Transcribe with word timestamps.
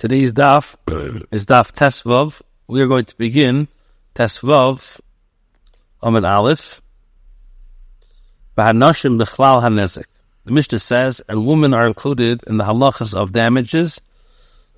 Today's 0.00 0.32
daf 0.32 0.76
is 1.30 1.44
daf 1.44 1.72
Tesvav. 1.72 2.40
We 2.66 2.80
are 2.80 2.86
going 2.86 3.04
to 3.04 3.14
begin 3.18 3.68
Tesvav 4.14 4.98
Amid 6.00 6.24
Aleph. 6.24 6.80
V'hanashim 8.56 9.20
b'chlal 9.20 9.60
hanezik. 9.60 10.06
The 10.46 10.52
Mishnah 10.52 10.78
says, 10.78 11.20
and 11.28 11.46
women 11.46 11.74
are 11.74 11.86
included 11.86 12.42
in 12.46 12.56
the 12.56 12.64
halachas 12.64 13.12
of 13.12 13.34
damages 13.34 14.00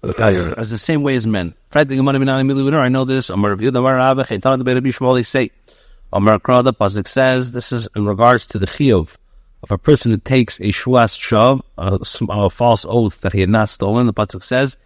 as 0.03 0.71
the 0.71 0.79
same 0.79 1.05
way 1.05 1.15
as 1.15 1.25
men. 1.25 1.55
I 1.73 1.85
know 1.85 3.05
this. 3.05 3.27
Say. 3.27 3.35
Amar 3.37 3.55
the 3.55 3.71
Pasuk 6.75 7.07
says, 7.07 7.53
this 7.53 7.71
is 7.71 7.89
in 7.95 8.07
regards 8.07 8.49
to 8.49 8.59
the 8.59 8.67
chiyuv 8.67 9.15
of 9.63 9.71
a 9.71 9.79
person 9.79 10.11
who 10.11 10.17
takes 10.17 10.59
a 10.59 10.73
shuas 10.73 11.17
shav, 11.17 11.61
a, 11.79 12.01
a, 12.29 12.51
false 12.51 12.85
oath 12.89 13.21
that 13.21 13.33
he 13.33 13.39
had 13.39 13.51
not 13.51 13.71
stolen. 13.71 14.07
The 14.07 14.13
Pasuk 14.13 14.43
says, 14.43 14.77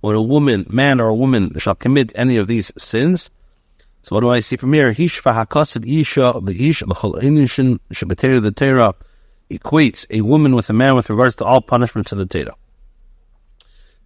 When 0.00 0.16
a 0.16 0.22
woman, 0.22 0.66
man 0.68 1.00
or 1.00 1.08
a 1.08 1.14
woman 1.14 1.58
shall 1.58 1.74
commit 1.74 2.12
any 2.14 2.36
of 2.36 2.46
these 2.46 2.70
sins. 2.76 3.30
So 4.02 4.14
what 4.14 4.20
do 4.20 4.28
I 4.30 4.40
see 4.40 4.56
from 4.56 4.74
here? 4.74 4.92
Hishva 4.92 5.32
hakasid 5.32 5.88
isha 5.88 6.38
the 6.42 6.68
ish 6.68 6.82
b'chol 6.82 7.14
shabbatera 7.90 8.42
the 8.42 8.52
Torah 8.52 8.94
equates 9.50 10.04
a 10.10 10.20
woman 10.20 10.54
with 10.54 10.68
a 10.68 10.74
man 10.74 10.94
with 10.94 11.08
regards 11.08 11.36
to 11.36 11.44
all 11.44 11.62
punishments 11.62 12.12
of 12.12 12.18
the 12.18 12.26
Torah. 12.26 12.54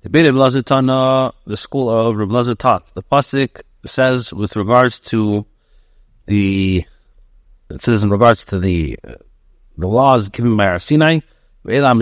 The 0.03 0.09
Beit 0.09 0.67
Tana, 0.67 1.33
the 1.45 1.57
school 1.57 1.91
of 1.91 2.59
taught. 2.59 2.95
The 2.95 3.03
pasuk 3.03 3.63
says 3.85 4.33
with 4.33 4.55
regards 4.55 5.01
to 5.01 5.45
the 6.27 6.85
it 7.71 7.81
says 7.83 8.05
in 8.05 8.11
regards 8.11 8.45
to 8.47 8.61
the 8.61 8.97
the 9.77 9.89
laws 9.89 10.29
given 10.29 10.57
by 10.57 10.69
our 10.69 10.79
Sinai. 10.79 11.21
These 11.65 11.83
are 11.83 11.95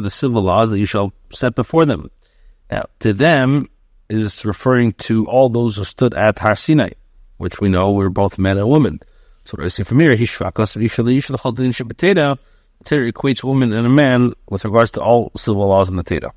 the 0.00 0.10
civil 0.10 0.42
laws 0.42 0.70
that 0.70 0.78
you 0.78 0.86
shall 0.86 1.12
set 1.30 1.54
before 1.54 1.84
them. 1.84 2.10
Now, 2.70 2.86
to 3.00 3.12
them 3.12 3.68
is 4.08 4.44
referring 4.44 4.92
to 4.94 5.26
all 5.26 5.48
those 5.48 5.76
who 5.76 5.84
stood 5.84 6.14
at 6.14 6.38
Har 6.38 6.56
Sinai, 6.56 6.90
which 7.36 7.60
we 7.60 7.68
know 7.68 7.92
were 7.92 8.10
both 8.10 8.38
men 8.38 8.58
and 8.58 8.68
women. 8.68 9.00
So 9.44 9.56
what 9.56 9.64
I 9.64 9.68
see 9.68 9.82
from 9.82 10.00
here, 10.00 10.16
Torah 12.84 13.12
equates 13.12 13.44
woman 13.44 13.72
and 13.72 13.86
a 13.86 13.90
man 13.90 14.32
with 14.48 14.64
regards 14.64 14.92
to 14.92 15.02
all 15.02 15.30
civil 15.36 15.66
laws 15.66 15.90
in 15.90 15.96
the 15.96 16.02
Torah. 16.02 16.32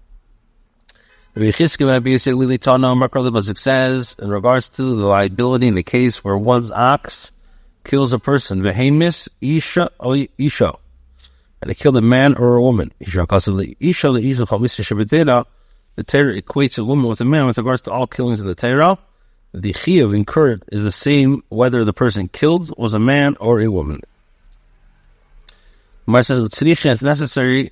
It 1.36 1.58
says, 3.58 4.16
in 4.20 4.30
regards 4.30 4.70
to 4.70 4.96
the 4.96 5.06
liability 5.06 5.68
in 5.68 5.76
the 5.76 5.84
case 5.84 6.24
where 6.24 6.38
one's 6.38 6.70
ox 6.70 7.32
kills 7.84 8.14
a 8.14 8.20
person, 8.20 8.62
Vehemis 8.62 9.30
Isha 9.42 9.90
Isha, 10.38 10.74
and 11.64 11.70
they 11.70 11.76
killed 11.76 11.96
a 11.96 12.02
man 12.02 12.36
or 12.36 12.56
a 12.56 12.62
woman. 12.62 12.92
The 13.00 13.06
Torah 16.04 16.42
equates 16.42 16.78
a 16.78 16.84
woman 16.84 17.08
with 17.08 17.22
a 17.22 17.26
man 17.26 17.46
with 17.46 17.58
regards 17.58 17.84
to 17.84 17.92
all 17.92 18.06
killings 18.06 18.42
in 18.42 18.48
the 18.48 18.54
Torah. 18.54 18.98
The 19.54 19.72
chiyuv 19.72 20.14
incurred 20.14 20.66
is 20.74 20.84
the 20.84 20.92
same 20.92 21.42
whether 21.48 21.86
the 21.86 21.94
person 21.94 22.28
killed 22.28 22.78
was 22.78 22.94
a 22.94 23.00
man 23.00 23.38
or 23.40 23.62
a 23.62 23.72
woman. 23.72 24.02
Mar 26.06 26.22
says 26.24 26.40
it's 26.40 27.02
necessary 27.02 27.72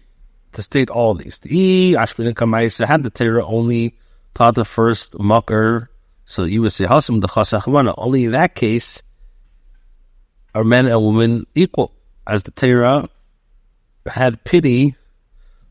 to 0.54 0.62
state 0.62 0.90
all 0.90 1.14
these. 1.14 1.40
The 1.40 1.92
had 1.96 3.04
the 3.04 3.12
Torah 3.14 3.46
only 3.46 3.98
taught 4.36 4.56
the 4.56 4.64
first 4.64 5.20
mucker, 5.20 5.90
so 6.24 6.46
you 6.46 6.62
would 6.62 6.72
say 6.72 6.86
Hasam 6.86 7.20
the 7.20 7.28
Chasachwana. 7.28 7.94
Only 7.98 8.24
in 8.24 8.32
that 8.32 8.56
case 8.56 9.04
are 10.56 10.64
men 10.64 10.86
and 10.86 11.04
women 11.04 11.46
equal, 11.56 11.92
as 12.26 12.44
the 12.44 12.52
Torah 12.52 13.10
had 14.08 14.44
pity 14.44 14.96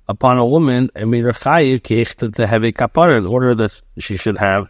upon 0.09 0.39
a 0.39 0.47
woman 0.47 0.91
and 0.95 1.11
made 1.11 1.25
her 1.25 1.33
chayiv 1.33 2.35
to 2.35 2.47
have 2.47 2.65
a 2.65 2.73
kapara 2.73 3.17
in 3.17 3.27
order 3.27 3.55
that 3.55 3.81
she 3.99 4.17
should 4.17 4.39
have 4.39 4.69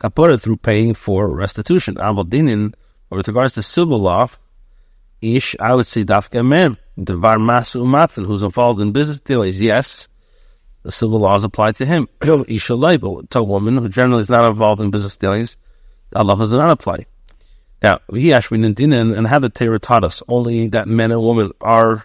kapara 0.00 0.40
through 0.40 0.56
paying 0.56 0.94
for 0.94 1.28
restitution. 1.28 1.96
Avaldinin, 1.96 2.74
with 3.10 3.26
regards 3.26 3.54
to 3.54 3.62
civil 3.62 3.98
law, 3.98 4.28
ish, 5.20 5.56
I 5.58 5.74
would 5.74 5.86
say 5.86 6.04
dafka 6.04 6.46
man, 6.46 6.76
devar 7.02 7.38
masu 7.38 7.82
umatin, 7.82 8.24
who's 8.24 8.42
involved 8.42 8.80
in 8.80 8.92
business 8.92 9.18
dealings. 9.18 9.60
Yes, 9.60 10.08
the 10.82 10.92
civil 10.92 11.18
laws 11.18 11.44
apply 11.44 11.72
to 11.72 11.86
him. 11.86 12.08
Isha 12.48 12.74
label 12.74 13.26
to 13.26 13.40
a 13.40 13.42
woman 13.42 13.76
who 13.78 13.88
generally 13.88 14.20
is 14.20 14.30
not 14.30 14.44
involved 14.44 14.80
in 14.80 14.90
business 14.90 15.16
dealings, 15.16 15.56
Allah 16.14 16.36
does 16.36 16.52
not 16.52 16.70
apply. 16.70 17.06
Now, 17.82 18.00
he 18.12 18.32
actually 18.32 18.60
didn't, 18.72 19.14
and 19.14 19.26
how 19.26 19.38
the 19.38 19.48
Torah 19.48 19.78
taught 19.78 20.04
us 20.04 20.22
only 20.26 20.68
that 20.68 20.88
men 20.88 21.12
and 21.12 21.22
women 21.22 21.52
are 21.60 22.04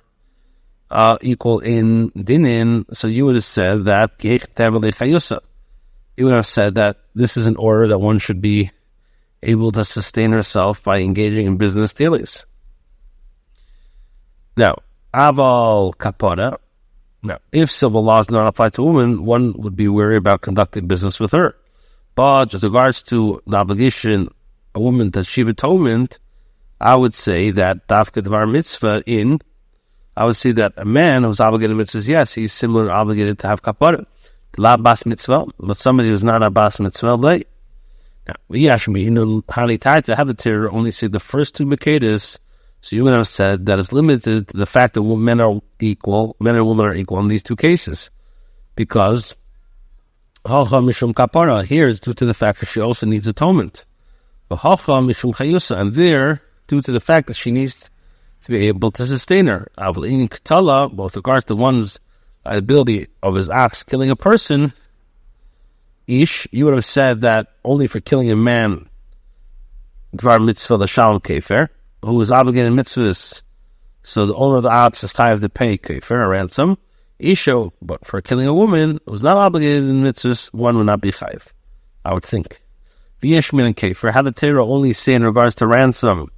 equal 1.22 1.60
in 1.60 2.12
dinin, 2.12 2.86
so 2.94 3.08
you 3.08 3.26
would 3.26 3.36
have 3.36 3.44
said 3.44 3.86
that 3.86 4.12
you 6.16 6.26
would 6.26 6.34
have 6.34 6.46
said 6.46 6.76
that 6.76 6.98
this 7.16 7.38
is 7.38 7.48
an 7.48 7.56
order 7.56 7.88
that 7.88 8.00
one 8.00 8.20
should 8.20 8.42
be 8.42 8.72
able 9.42 9.72
to 9.72 9.84
sustain 9.84 10.32
herself 10.32 10.84
by 10.84 11.00
engaging 11.00 11.46
in 11.48 11.58
business 11.58 11.94
dealings. 11.94 12.46
Now, 14.56 14.76
aval 15.14 15.96
kapara. 15.96 16.58
Now, 17.24 17.40
if 17.52 17.72
civil 17.72 18.04
laws 18.04 18.28
do 18.28 18.36
not 18.36 18.48
apply 18.48 18.70
to 18.70 18.84
women, 18.84 19.26
one 19.26 19.54
would 19.54 19.76
be 19.76 19.88
wary 19.88 20.18
about 20.18 20.42
conducting 20.42 20.88
business 20.88 21.20
with 21.20 21.32
her. 21.32 21.56
But 22.16 22.54
as 22.54 22.64
regards 22.64 23.02
to 23.04 23.42
the 23.48 23.58
obligation 23.58 24.30
a 24.76 24.80
woman 24.80 25.12
to 25.12 25.24
shiva 25.24 25.52
atonement, 25.52 26.20
I 26.82 26.96
would 26.96 27.14
say 27.14 27.52
that 27.52 27.88
dafka 27.88 28.22
dvar 28.22 28.52
mitzvah 28.52 29.04
in 29.06 29.40
I 30.16 30.26
would 30.26 30.36
say 30.36 30.52
that 30.54 30.74
a 30.78 30.86
man 30.86 31.24
who's 31.24 31.40
obligated 31.40 31.76
to 31.78 31.84
mitzvahs, 31.84 32.08
yes, 32.08 32.34
he's 32.34 32.54
similarly 32.54 32.92
obligated 32.92 33.40
to 33.40 33.48
have 33.48 33.64
kapara. 33.64 34.06
La 34.58 34.78
bas 34.78 35.06
mitzvah, 35.06 35.46
but 35.60 35.78
somebody 35.78 36.10
who's 36.10 36.24
not 36.24 36.44
a 36.44 36.52
bas 36.52 36.80
mitzvah, 36.80 37.16
like, 37.16 37.48
now, 38.28 38.36
Yashmi, 38.52 39.04
you 39.04 39.12
know, 39.12 39.42
tied 39.42 40.06
to 40.06 40.16
have 40.16 40.28
the 40.28 40.34
Torah 40.34 40.72
only 40.72 40.92
see 40.92 41.08
the 41.08 41.20
first 41.20 41.56
two 41.56 41.66
Makedis, 41.66 42.38
so 42.82 42.96
you 42.96 43.04
would 43.04 43.14
have 43.14 43.28
said 43.28 43.66
that 43.66 43.80
it's 43.80 43.92
limited 43.92 44.48
to 44.48 44.58
the 44.58 44.66
fact 44.66 44.94
that 44.94 45.02
men 45.02 45.42
are 45.42 45.60
equal, 45.80 46.36
men 46.40 46.56
and 46.56 46.68
women 46.68 46.86
are 46.86 46.94
equal 46.94 47.20
in 47.20 47.28
these 47.28 47.44
two 47.44 47.56
cases. 47.56 48.12
Because, 48.76 49.36
Mishum 50.46 51.14
Kapara, 51.14 51.66
here 51.66 51.88
is 51.88 52.00
due 52.00 52.14
to 52.14 52.26
the 52.26 52.34
fact 52.34 52.60
that 52.60 52.68
she 52.68 52.80
also 52.80 53.06
needs 53.06 53.28
atonement. 53.28 53.86
But 54.50 54.60
Mishum 54.60 55.34
Chayusa, 55.36 55.78
and 55.78 55.94
there, 55.94 56.42
due 56.68 56.82
to 56.82 56.92
the 56.92 57.00
fact 57.00 57.28
that 57.28 57.36
she 57.36 57.52
needs 57.52 57.90
to 58.44 58.52
be 58.52 58.68
able 58.68 58.92
to 58.92 59.06
sustain 59.06 59.48
her. 59.48 59.68
In 59.78 60.28
Katala, 60.28 60.92
both 60.92 61.16
regards 61.16 61.46
to 61.46 61.56
one's 61.56 62.00
ability 62.46 63.08
of 63.22 63.36
his 63.36 63.50
acts 63.50 63.84
killing 63.84 64.10
a 64.10 64.16
person, 64.16 64.74
Ish, 66.08 66.48
you 66.52 66.66
would 66.66 66.74
have 66.74 66.86
said 66.86 67.22
that 67.22 67.48
only 67.64 67.88
for 67.88 68.02
killing 68.02 68.30
a 68.30 68.36
man, 68.36 68.90
Dvar 70.16 70.44
mitzvah 70.44 70.78
the 70.78 70.88
Shalom 70.88 71.22
Kefer, 71.22 71.70
who 72.04 72.20
is 72.20 72.32
obligated 72.32 72.72
in 72.72 72.78
mitzvahs, 72.78 73.42
so 74.04 74.26
the 74.26 74.36
owner 74.36 74.58
of 74.58 74.64
the 74.64 74.70
ox 74.70 75.04
is 75.06 75.14
chayav 75.14 75.40
to 75.40 75.48
pay 75.48 75.78
Kefer, 75.78 76.26
a 76.26 76.28
ransom. 76.28 76.78
Isha, 77.20 77.70
but 77.82 78.06
for 78.06 78.22
killing 78.22 78.48
a 78.48 78.54
woman 78.54 79.00
who 79.06 79.14
is 79.14 79.24
not 79.24 79.38
obligated 79.38 79.84
in 79.84 80.04
mitzvahs, 80.04 80.54
one 80.54 80.76
would 80.76 80.86
not 80.86 81.00
be 81.00 81.14
chayav, 81.14 81.48
I 82.04 82.14
would 82.14 82.24
think. 82.24 82.62
V'yeshmin 83.22 83.68
and 83.68 83.78
Kefer, 83.78 84.12
how 84.12 84.22
the 84.22 84.34
Torah 84.34 84.66
only 84.66 84.92
say 84.92 85.14
in 85.14 85.24
regards 85.24 85.56
to 85.56 85.68
ransom, 85.68 86.30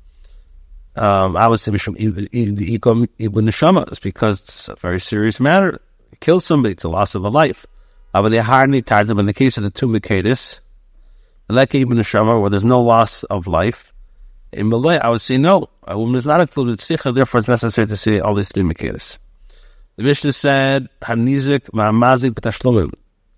um, 0.96 1.36
I 1.36 1.48
would 1.48 1.60
say 1.60 1.72
Mishum 1.72 1.98
Ikom 1.98 3.08
Ibn 3.20 3.46
Neshama 3.46 3.92
is 3.92 4.00
because 4.00 4.42
it's 4.42 4.70
a 4.70 4.76
very 4.76 5.00
serious 5.00 5.40
matter. 5.40 5.82
Kill 6.22 6.40
somebody, 6.40 6.74
it's 6.74 6.86
a 6.86 6.90
loss 6.90 7.16
of 7.16 7.26
a 7.26 7.30
life. 7.30 7.66
But 8.14 8.30
they 8.30 8.38
hardly 8.38 8.82
tied 8.82 9.08
them 9.08 9.20
in 9.20 9.26
the 9.26 9.34
case 9.34 9.58
of 9.58 9.64
the 9.64 9.70
two 9.70 9.88
Mikadis, 9.88 10.62
like 11.50 11.76
Ibn 11.76 11.98
Neshama, 11.98 12.40
where 12.40 12.50
there's 12.50 12.64
no 12.64 12.82
loss 12.82 13.24
of 13.26 13.46
life. 13.46 13.92
In 14.54 14.70
Malay, 14.70 14.98
I 14.98 15.10
would 15.10 15.20
say 15.20 15.38
no. 15.38 15.68
A 15.84 15.98
woman 16.00 16.16
is 16.16 16.26
not 16.26 16.40
included 16.40 16.80
Sikha, 16.80 17.12
therefore 17.12 17.40
it's 17.40 17.50
necessary 17.50 17.88
to 17.88 17.98
say 17.98 18.20
all 18.20 18.34
these 18.34 18.54
three 18.54 18.64
Mikadis. 18.64 19.18
The 19.98 20.04
Mishnah 20.04 20.32
said, 20.32 20.88
Hanizik 21.02 21.72
Ma'amazik 21.72 22.32
B'tashlumim. 22.32 22.94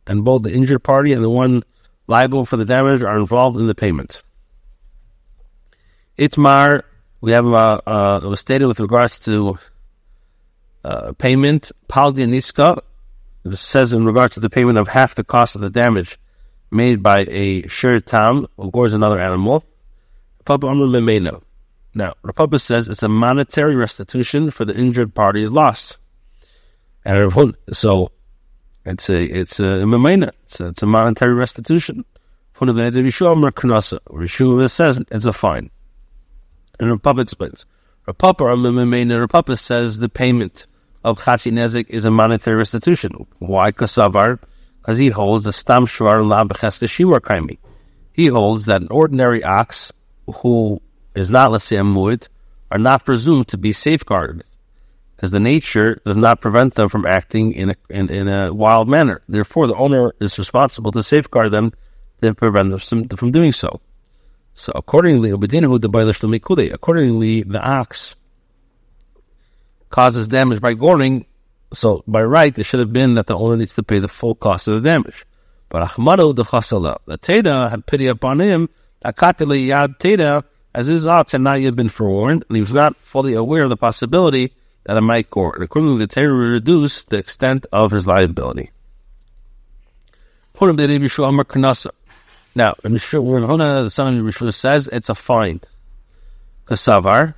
And 0.05 0.23
both 0.23 0.43
the 0.43 0.53
injured 0.53 0.83
party 0.83 1.13
and 1.13 1.23
the 1.23 1.29
one 1.29 1.63
liable 2.05 2.45
for 2.45 2.57
the 2.57 2.65
damage 2.65 3.01
are 3.01 3.17
involved 3.17 3.59
in 3.59 3.65
the 3.65 3.75
payment. 3.75 4.21
Itmar 6.19 6.83
we 7.21 7.31
have 7.31 7.45
uh, 7.45 7.81
uh, 7.85 8.19
it 8.23 8.27
was 8.27 8.39
stated 8.39 8.67
with 8.67 8.79
regards 8.79 9.19
to 9.19 9.57
uh, 10.83 11.13
payment. 11.13 11.71
Paldi 11.87 12.27
niska 12.27 12.79
says 13.53 13.93
in 13.93 14.05
regards 14.05 14.35
to 14.35 14.39
the 14.39 14.49
payment 14.49 14.77
of 14.77 14.87
half 14.87 15.15
the 15.15 15.23
cost 15.23 15.55
of 15.55 15.61
the 15.61 15.69
damage 15.69 16.19
made 16.71 17.01
by 17.01 17.25
a 17.29 17.67
shir 17.67 17.99
tam 17.99 18.45
or 18.57 18.71
gores 18.71 18.93
another 18.93 19.19
animal. 19.19 19.63
Now, 20.45 22.13
Rapapa 22.23 22.61
says 22.61 22.87
it's 22.87 23.03
a 23.03 23.09
monetary 23.09 23.75
restitution 23.75 24.51
for 24.51 24.65
the 24.65 24.75
injured 24.75 25.13
party's 25.13 25.49
loss. 25.49 25.97
And 27.03 27.55
so 27.71 28.11
it's 28.85 29.09
a 29.09 29.23
it's 29.23 29.59
a 29.59 29.81
it's 29.81 30.59
a, 30.59 30.67
it's 30.67 30.83
a 30.83 30.85
monetary 30.85 31.33
restitution. 31.33 32.05
Rishua 32.59 33.41
says 34.71 35.01
it's 35.11 35.25
a 35.25 35.33
fine. 35.33 35.69
And 36.79 36.89
Rapapa 36.89 37.21
explains. 37.21 37.65
Rapapa, 38.07 38.45
Rapapa 39.27 39.57
says 39.57 39.99
the 39.99 40.09
payment 40.09 40.67
of 41.03 41.19
Chatzi 41.19 41.51
Nezik 41.51 41.89
is 41.89 42.05
a 42.05 42.11
monetary 42.11 42.57
restitution. 42.57 43.27
Why? 43.39 43.71
Because 43.71 44.97
he 44.97 45.09
holds 45.09 45.47
a 45.47 45.51
Stam 45.51 45.85
Shvar 45.85 46.27
La 46.27 46.43
Shimur 46.43 47.19
Kaimi. 47.19 47.57
He 48.13 48.27
holds 48.27 48.65
that 48.65 48.81
an 48.81 48.87
ordinary 48.89 49.43
ox 49.43 49.91
who 50.41 50.81
is 51.15 51.29
not, 51.29 51.51
let's 51.51 51.65
say, 51.65 51.77
a 51.77 51.83
muid, 51.83 52.27
are 52.71 52.79
not 52.79 53.05
presumed 53.05 53.47
to 53.49 53.57
be 53.57 53.71
safeguarded 53.71 54.43
because 55.15 55.31
the 55.31 55.39
nature 55.39 55.99
does 56.05 56.15
not 56.15 56.41
prevent 56.41 56.75
them 56.75 56.89
from 56.89 57.05
acting 57.05 57.51
in 57.53 57.71
a, 57.71 57.75
in, 57.89 58.09
in 58.09 58.27
a 58.27 58.53
wild 58.53 58.87
manner. 58.87 59.21
Therefore, 59.27 59.65
the 59.65 59.75
owner 59.75 60.13
is 60.19 60.37
responsible 60.37 60.91
to 60.91 61.01
safeguard 61.01 61.51
them 61.51 61.73
to 62.21 62.35
prevent 62.35 62.69
them 62.69 63.07
from 63.07 63.31
doing 63.31 63.51
so. 63.51 63.81
So 64.57 64.73
accordingly, 64.73 65.29
accordingly, 65.29 67.43
the 67.43 67.61
ox 67.61 68.15
causes 69.91 70.27
damage 70.27 70.59
by 70.59 70.73
goring. 70.73 71.27
So 71.73 72.03
by 72.07 72.23
right, 72.23 72.57
it 72.57 72.63
should 72.63 72.79
have 72.79 72.91
been 72.91 73.13
that 73.13 73.27
the 73.27 73.37
owner 73.37 73.55
needs 73.55 73.75
to 73.75 73.83
pay 73.83 73.99
the 73.99 74.07
full 74.07 74.33
cost 74.33 74.67
of 74.67 74.81
the 74.81 74.89
damage. 74.89 75.27
But 75.69 75.87
Ahmadu 75.87 76.35
the 76.35 76.43
Chasala, 76.43 76.97
the 77.05 77.19
Teda 77.19 77.69
had 77.69 77.85
pity 77.85 78.07
upon 78.07 78.39
him, 78.39 78.69
Akatili 79.05 79.67
Yad 79.67 79.99
Teda, 79.99 80.43
as 80.73 80.87
his 80.87 81.05
ox 81.05 81.33
had 81.33 81.41
not 81.41 81.61
yet 81.61 81.75
been 81.75 81.89
forewarned, 81.89 82.43
and 82.49 82.55
he 82.55 82.61
was 82.61 82.73
not 82.73 82.97
fully 82.97 83.35
aware 83.35 83.63
of 83.63 83.69
the 83.69 83.77
possibility 83.77 84.53
that 84.85 84.97
it 84.97 85.01
might 85.01 85.29
gore. 85.29 85.53
And 85.53 85.63
accordingly, 85.63 85.99
the 85.99 86.07
Torah 86.07 86.33
reduced 86.33 87.11
the 87.11 87.19
extent 87.19 87.67
of 87.71 87.91
his 87.91 88.07
liability. 88.07 88.71
Now, 92.57 92.73
in 92.83 92.93
Huna, 92.93 93.83
the 93.83 93.89
son 93.91 94.17
of 94.17 94.25
Yeshua 94.25 94.51
says 94.51 94.89
it's 94.91 95.09
a 95.09 95.13
fine. 95.13 95.61
Kasavar, 96.65 97.35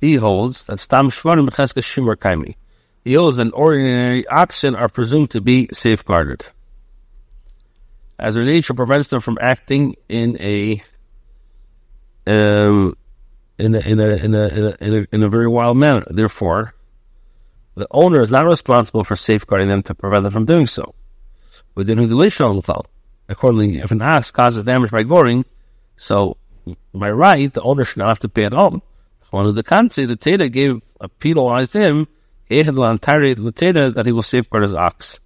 he 0.00 0.14
holds 0.14 0.64
that 0.64 0.80
Stam 0.80 1.10
Shvarim 1.10 1.46
Becheska 1.46 1.82
Shimur 1.82 2.16
Kaimi. 2.16 2.54
He 3.04 3.12
holds 3.12 3.36
that 3.36 3.52
ordinary 3.52 4.26
oxen 4.26 4.74
are 4.74 4.88
presumed 4.88 5.32
to 5.32 5.42
be 5.42 5.68
safeguarded. 5.70 6.46
As 8.18 8.34
their 8.34 8.44
nature 8.44 8.72
prevents 8.72 9.08
them 9.08 9.20
from 9.20 9.36
acting 9.38 9.96
in 10.08 10.40
a 10.40 10.82
um, 12.26 12.96
in 13.58 13.74
a, 13.74 13.80
in 13.80 14.00
a, 14.00 14.08
in 14.16 14.34
a, 14.34 14.48
in 14.48 14.64
a, 14.64 14.76
in 14.80 14.94
a, 14.94 15.06
in 15.12 15.22
a 15.24 15.28
very 15.28 15.46
wild 15.46 15.76
manner. 15.76 16.04
Therefore, 16.08 16.72
the 17.74 17.86
owner 17.90 18.22
is 18.22 18.30
not 18.30 18.46
responsible 18.46 19.04
for 19.04 19.14
safeguarding 19.14 19.68
them 19.68 19.82
to 19.82 19.94
prevent 19.94 20.22
them 20.22 20.32
from 20.32 20.46
doing 20.46 20.66
so. 20.66 20.94
Within 21.74 21.98
the 22.08 22.16
Accordingly, 23.28 23.78
if 23.78 23.90
an 23.90 24.02
ox 24.02 24.30
causes 24.30 24.64
damage 24.64 24.90
by 24.90 25.02
goring, 25.02 25.44
so 25.96 26.36
by 26.94 27.10
right, 27.10 27.52
the 27.52 27.62
owner 27.62 27.84
should 27.84 27.98
not 27.98 28.08
have 28.08 28.18
to 28.20 28.28
pay 28.28 28.44
at 28.44 28.54
all. 28.54 28.82
One 29.30 29.46
of 29.46 29.54
the 29.54 29.64
kansi, 29.64 30.06
the 30.06 30.16
Teda 30.16 30.52
gave 30.52 30.82
a 31.00 31.08
penalized 31.08 31.72
him, 31.72 32.06
that 32.48 34.02
he 34.04 34.12
will 34.12 34.22
safeguard 34.22 34.62
his 34.62 34.74
ox, 34.74 35.20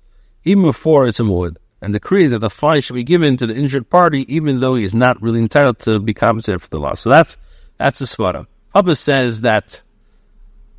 even 0.44 0.62
before 0.62 1.08
it's 1.08 1.18
a 1.18 1.24
wood, 1.24 1.58
and 1.82 1.92
decree 1.92 2.28
that 2.28 2.38
the 2.38 2.50
fine 2.50 2.80
should 2.80 2.94
be 2.94 3.02
given 3.02 3.36
to 3.36 3.46
the 3.46 3.56
injured 3.56 3.90
party, 3.90 4.24
even 4.32 4.60
though 4.60 4.76
he 4.76 4.84
is 4.84 4.94
not 4.94 5.20
really 5.20 5.40
entitled 5.40 5.80
to 5.80 5.98
be 5.98 6.14
compensated 6.14 6.62
for 6.62 6.68
the 6.68 6.78
loss. 6.78 7.00
So 7.00 7.10
that's 7.10 7.36
that's 7.78 7.98
the 7.98 8.04
svara. 8.04 8.46
Papa 8.72 8.94
says 8.94 9.40
that 9.40 9.80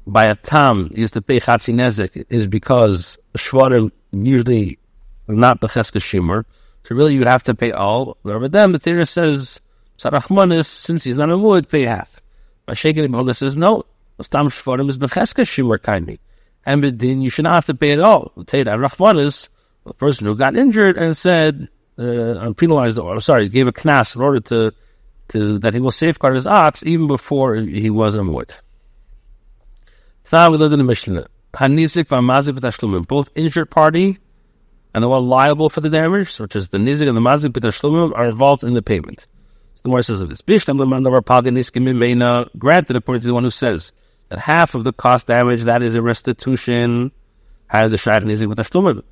by 0.06 0.26
a 0.28 0.36
tam 0.36 0.90
is 0.96 1.12
to 1.12 1.22
pay 1.22 1.40
chatzi 1.40 1.74
nezek 1.74 2.26
is 2.30 2.48
because 2.48 3.18
shvarim 3.36 3.92
usually 4.14 4.80
not 5.28 5.60
the 5.60 5.68
cheska 5.68 6.02
shimmer. 6.02 6.46
So 6.84 6.96
really, 6.96 7.14
you 7.14 7.20
would 7.20 7.28
have 7.28 7.44
to 7.44 7.56
pay 7.56 7.72
all. 7.72 8.18
But 8.24 8.52
then 8.52 8.72
the 8.72 8.80
Torah 8.80 9.06
says 9.06 9.60
sarachmanis 9.98 10.66
since 10.66 11.04
he's 11.04 11.16
not 11.16 11.30
a 11.30 11.38
wood, 11.38 11.70
pay 11.70 11.84
half. 11.84 12.22
Mashiach 12.68 13.10
Mola 13.10 13.34
says 13.34 13.58
no. 13.58 13.84
Stam 14.20 14.48
shvarim 14.48 14.90
is 14.90 14.98
becheska 14.98 15.84
kindly, 15.84 16.20
and 16.66 16.84
then 16.84 17.22
you 17.22 17.30
should 17.30 17.44
not 17.44 17.54
have 17.54 17.66
to 17.68 17.76
pay 17.76 17.92
at 17.92 18.00
all. 18.00 18.32
The 18.36 18.64
Torah 18.64 18.78
rachmanis, 18.78 19.50
the 19.86 19.94
person 19.94 20.26
who 20.26 20.36
got 20.36 20.56
injured 20.56 20.98
and 20.98 21.16
said 21.16 21.68
uh, 22.00 22.54
penalized, 22.58 22.98
or 22.98 23.20
sorry, 23.22 23.48
gave 23.48 23.68
a 23.68 23.72
knas 23.72 24.16
in 24.16 24.22
order 24.22 24.40
to 24.40 24.72
to, 25.30 25.60
that 25.60 25.74
he 25.74 25.80
will 25.80 25.92
safeguard 25.92 26.36
his 26.36 26.48
ox 26.48 26.86
even 26.86 27.08
before 27.08 27.56
he 27.56 27.90
was 27.90 28.16
a 28.16 28.20
mu'at. 28.20 28.60
Now 30.32 30.52
we 30.52 30.58
look 30.58 30.72
in 30.72 30.80
the 30.80 30.86
Mishnah. 30.86 31.28
Both 33.08 33.30
injured 33.36 33.70
party 33.72 34.20
and 34.94 35.04
the 35.04 35.10
one 35.10 35.28
liable 35.28 35.70
for 35.70 35.82
the 35.82 35.90
damage, 35.90 36.32
such 36.32 36.56
as 36.56 36.70
the 36.70 36.78
nizik 36.78 37.08
and 37.08 37.18
the 37.18 37.22
mazik 37.22 37.52
b'tashlumim, 37.52 38.14
are 38.16 38.26
involved 38.26 38.64
in 38.64 38.74
the 38.74 38.82
payment. 38.82 39.28
The 39.84 39.90
more 39.90 40.02
says 40.02 40.22
of 40.22 40.30
this. 40.30 40.42
Bishlam 40.42 40.80
l'mandavar 40.80 41.22
paganiskim 41.22 42.50
Granted, 42.58 42.96
according 42.96 43.22
to 43.22 43.28
the 43.28 43.34
one 43.34 43.44
who 43.44 43.52
says 43.52 43.94
that 44.30 44.40
half 44.40 44.76
of 44.76 44.84
the 44.84 44.94
cost 44.94 45.28
damage, 45.28 45.64
that 45.64 45.82
is 45.82 45.96
a 45.96 46.02
restitution, 46.02 47.12
had 47.68 47.92
the 47.92 47.98
shayach 47.98 48.24
nizik 48.24 48.54
b'tashlumim. 48.54 49.04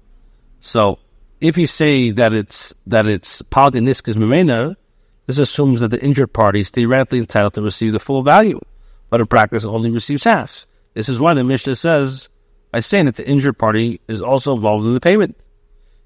So, 0.62 1.00
if 1.42 1.57
you 1.57 1.68
say 1.68 2.12
that 2.12 2.33
it's, 2.33 2.74
that 2.88 3.06
it's 3.06 3.42
paganiskim 3.44 4.16
mimena, 4.16 4.75
this 5.28 5.38
assumes 5.38 5.81
that 5.81 5.89
the 5.89 6.04
injured 6.04 6.33
party 6.33 6.62
is 6.62 6.69
theoretically 6.69 7.19
entitled 7.19 7.54
to 7.56 7.62
receive 7.62 7.94
the 7.94 8.00
full 8.00 8.21
value, 8.21 8.60
but 9.10 9.21
in 9.21 9.28
practice 9.28 9.66
only 9.66 9.89
receives 9.89 10.24
half. 10.24 10.66
This 10.94 11.10
is 11.10 11.19
why 11.19 11.33
the 11.33 11.44
Mishnah 11.44 11.75
says, 11.75 12.30
by 12.71 12.80
saying 12.80 13.06
that 13.06 13.16
the 13.16 13.28
injured 13.28 13.57
party 13.57 14.01
is 14.07 14.21
also 14.21 14.56
involved 14.56 14.86
in 14.86 14.94
the 14.94 15.00
payment, 15.00 15.36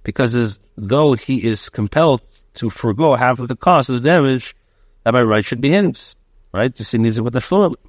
because 0.04 0.36
as 0.36 0.60
though 0.78 1.14
he 1.14 1.46
is 1.46 1.70
compelled 1.70 2.22
to 2.56 2.70
forego 2.70 3.16
half 3.16 3.40
of 3.40 3.48
the 3.48 3.56
cost 3.56 3.90
of 3.90 4.02
the 4.02 4.08
damage, 4.10 4.56
that 5.04 5.12
by 5.12 5.22
right 5.22 5.46
should 5.46 5.62
be 5.62 5.70
his. 5.70 6.16
Right? 6.52 6.78
You 6.78 6.86
see, 6.86 6.98
nizik 6.98 7.22
with 7.22 7.34
the 7.34 7.40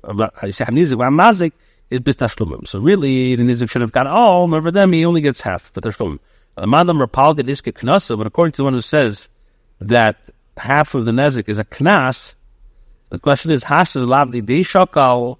uh, 0.05 0.12
nizik 0.43 0.99
mazik 1.11 1.53
is 1.89 2.01
bistashlumin. 2.01 2.69
So 2.69 2.79
really, 2.79 3.35
the 3.37 3.43
nizik 3.43 3.71
should 3.71 3.81
have 3.81 3.93
got 3.93 4.07
all. 4.07 4.47
Remember 4.47 4.71
them, 4.71 4.93
he 4.93 5.05
only 5.05 5.23
gets 5.23 5.41
half. 5.41 5.73
But 5.73 5.85
the 5.85 5.91
shlumim. 5.91 6.19
Madam 6.59 6.99
Rapalgat 6.99 7.49
iske 7.49 7.73
knasa. 7.73 8.19
But 8.19 8.27
according 8.27 8.53
to 8.53 8.57
the 8.59 8.65
one 8.65 8.75
who 8.75 8.81
says 8.81 9.29
that 9.81 10.17
half 10.57 10.95
of 10.95 11.07
the 11.07 11.12
nezik 11.12 11.49
is 11.49 11.59
a 11.59 11.65
knas, 11.65 12.37
the 13.09 13.19
question 13.19 13.51
is, 13.51 13.65
has 13.65 13.93
the 13.95 14.01
lavdi 14.01 14.45
de 14.45 14.62
shakal, 14.62 15.39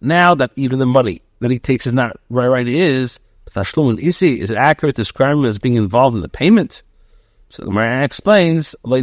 now 0.00 0.34
that 0.34 0.50
even 0.56 0.78
the 0.78 0.86
money 0.86 1.22
that 1.40 1.50
he 1.50 1.58
takes 1.58 1.86
is 1.86 1.92
not 1.92 2.18
right, 2.28 2.48
right, 2.48 2.66
it 2.66 2.74
is, 2.74 3.20
tashlum 3.56 3.98
isi, 4.00 4.40
is 4.40 4.50
it 4.50 4.56
accurate 4.56 4.96
to 4.96 5.02
describe 5.02 5.36
him 5.36 5.44
as 5.44 5.58
being 5.58 5.76
involved 5.76 6.16
in 6.16 6.22
the 6.22 6.28
payment? 6.28 6.82
So 7.48 7.62
the 7.62 7.70
Gemara 7.70 8.04
explains, 8.04 8.74
the 8.84 9.02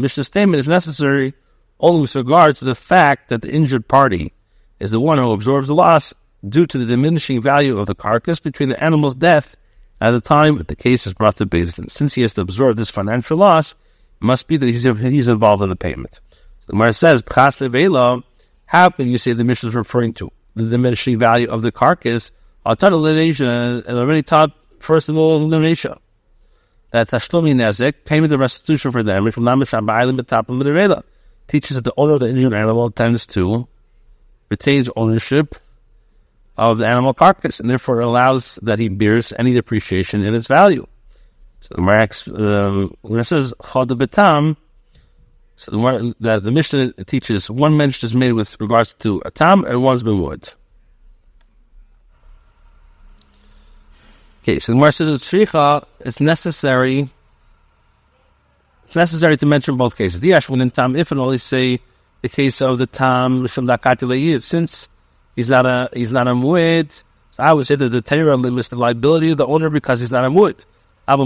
Mishnah 0.00 0.24
statement 0.24 0.60
is 0.60 0.68
necessary 0.68 1.34
only 1.80 2.00
with 2.00 2.14
regard 2.14 2.56
to 2.56 2.64
the 2.64 2.74
fact 2.74 3.28
that 3.28 3.42
the 3.42 3.50
injured 3.50 3.88
party 3.88 4.32
is 4.80 4.90
the 4.90 5.00
one 5.00 5.18
who 5.18 5.32
absorbs 5.32 5.68
the 5.68 5.74
loss 5.74 6.12
due 6.48 6.66
to 6.66 6.78
the 6.78 6.86
diminishing 6.86 7.40
value 7.40 7.78
of 7.78 7.86
the 7.86 7.94
carcass 7.94 8.40
between 8.40 8.68
the 8.68 8.82
animal's 8.82 9.14
death 9.14 9.56
at 10.00 10.10
the 10.10 10.20
time 10.20 10.58
the 10.58 10.74
case 10.74 11.06
is 11.06 11.14
brought 11.14 11.36
to 11.36 11.44
Din. 11.44 11.88
Since 11.88 12.14
he 12.14 12.22
has 12.22 12.34
to 12.34 12.40
absorb 12.40 12.76
this 12.76 12.90
financial 12.90 13.36
loss, 13.36 13.72
it 13.72 14.24
must 14.24 14.48
be 14.48 14.56
that 14.56 14.66
he's, 14.66 14.82
he's 14.82 15.28
involved 15.28 15.62
in 15.62 15.68
the 15.68 15.76
payment. 15.76 16.20
The 16.66 16.72
Gemara 16.72 16.92
says, 16.92 17.22
how 18.66 18.90
can 18.90 19.06
you 19.06 19.18
say 19.18 19.32
the 19.32 19.44
Mishnah 19.44 19.68
is 19.68 19.74
referring 19.74 20.14
to 20.14 20.32
the 20.56 20.64
diminishing 20.64 21.18
value 21.18 21.48
of 21.48 21.62
the 21.62 21.70
carcass? 21.70 22.32
I'll 22.64 22.76
taught 22.76 22.92
elimination 22.92 23.48
and 23.48 23.86
already 23.88 24.22
taught 24.22 24.52
first 24.78 25.08
in 25.08 25.14
the 25.14 25.20
elimination. 25.20 25.98
That 26.90 27.08
Tashlumi 27.08 27.54
Nezek, 27.54 28.04
payment 28.04 28.32
of 28.32 28.40
restitution 28.40 28.92
for 28.92 29.02
damage 29.02 29.34
from 29.34 29.44
Namish 29.44 29.72
Abaylim 29.72 30.20
Betapim 30.20 30.62
Minerela, 30.62 31.02
teaches 31.48 31.76
that 31.76 31.84
the 31.84 31.94
owner 31.96 32.14
of 32.14 32.20
the 32.20 32.28
injured 32.28 32.52
animal 32.52 32.90
tends 32.90 33.26
to 33.28 33.66
retains 34.50 34.90
ownership 34.96 35.56
of 36.56 36.78
the 36.78 36.86
animal 36.86 37.14
carcass, 37.14 37.58
and 37.60 37.70
therefore 37.70 38.00
allows 38.00 38.58
that 38.62 38.78
he 38.78 38.88
bears 38.88 39.32
any 39.38 39.54
depreciation 39.54 40.22
in 40.24 40.34
its 40.34 40.46
value. 40.46 40.86
So 41.62 41.74
the 41.76 41.82
Max, 41.82 42.28
um, 42.28 42.94
when 43.00 43.20
it 43.20 43.24
says 43.24 43.54
chod 43.64 43.88
betam, 43.88 44.56
so 45.56 45.70
the, 45.70 46.14
the, 46.20 46.40
the 46.40 46.50
Mishnah 46.50 46.92
teaches 47.04 47.48
one 47.50 47.76
mention 47.76 48.06
is 48.06 48.14
made 48.14 48.32
with 48.32 48.60
regards 48.60 48.94
to 48.94 49.22
a 49.24 49.30
tam 49.30 49.64
and 49.64 49.82
one's 49.82 50.02
been 50.02 50.20
Okay, 54.42 54.58
so 54.58 54.72
the 54.72 54.76
Gemara 54.76 54.90
says 54.90 55.20
tzricha 55.20 55.84
it's 56.00 56.20
necessary. 56.20 57.08
It's 58.86 58.96
necessary 58.96 59.36
to 59.36 59.46
mention 59.46 59.76
both 59.76 59.96
cases. 59.96 60.18
The 60.18 60.30
Ashwin 60.30 60.60
and 60.60 60.74
Tam, 60.74 60.96
if 60.96 61.12
and 61.12 61.20
only 61.20 61.38
say 61.38 61.80
the 62.22 62.28
case 62.28 62.60
of 62.60 62.78
the 62.78 62.86
Tam 62.86 63.46
since 63.46 64.88
he's 65.36 65.48
not 65.48 65.64
a 65.64 65.88
he's 65.92 66.10
not 66.10 66.26
a 66.26 66.32
muid. 66.32 66.90
So 66.90 67.42
I 67.42 67.52
would 67.52 67.68
say 67.68 67.76
that 67.76 67.90
the 67.90 68.02
Torah 68.02 68.36
limits 68.36 68.68
the 68.68 68.76
liability 68.76 69.30
of 69.30 69.38
the 69.38 69.46
owner 69.46 69.70
because 69.70 70.00
he's 70.00 70.10
not 70.10 70.24
a 70.24 70.30
muid. 70.30 70.64
I'm 71.06 71.20
a 71.20 71.24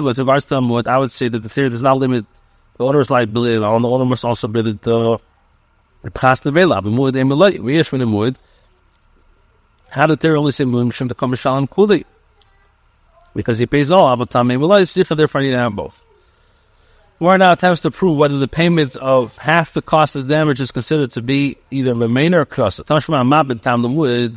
With 0.00 0.18
regards 0.18 0.46
to 0.46 0.56
a 0.56 0.60
muid, 0.62 0.88
I 0.88 0.96
would 0.96 1.10
say 1.12 1.28
that 1.28 1.38
the 1.38 1.48
Torah 1.50 1.68
does 1.68 1.82
not 1.82 1.98
limit 1.98 2.24
the 2.78 2.84
owner's 2.84 3.10
liability 3.10 3.58
the 3.58 3.66
owner 3.66 4.04
must 4.06 4.24
also 4.24 4.48
be 4.48 4.62
the 4.62 5.20
the 6.02 6.10
past 6.10 6.42
the 6.44 6.52
veil. 6.52 6.70
The 6.80 6.90
malay. 6.90 7.58
We 7.58 7.76
is 7.76 7.92
when 7.92 8.00
a 8.00 8.06
muid. 8.06 8.36
How 9.90 10.06
did 10.06 10.20
Torah 10.20 10.38
only 10.38 10.52
say 10.52 10.64
muid 10.64 11.08
to 11.08 11.14
come 11.14 11.34
shalom 11.34 11.66
kuli? 11.66 12.06
Because 13.36 13.58
he 13.58 13.66
pays 13.66 13.92
all 13.92 14.16
avatam 14.16 14.52
a 14.52 14.58
malay. 14.58 14.84
Therefore, 14.84 15.42
you 15.42 15.54
have 15.54 15.76
both. 15.76 16.02
We're 17.18 17.38
now 17.38 17.52
attempts 17.52 17.80
to 17.82 17.90
prove 17.90 18.18
whether 18.18 18.38
the 18.38 18.48
payment 18.48 18.96
of 18.96 19.38
half 19.38 19.72
the 19.72 19.80
cost 19.80 20.16
of 20.16 20.26
the 20.26 20.34
damage 20.34 20.60
is 20.60 20.70
considered 20.70 21.12
to 21.12 21.22
be 21.22 21.56
either 21.70 21.94
Memena 21.94 22.42
or 22.42 22.44
Tam 23.58 23.82